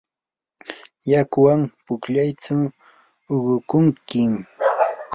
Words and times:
yakuwan 1.11 1.61
pukllaytsu 1.85 2.55
uqukunkim. 3.33 4.31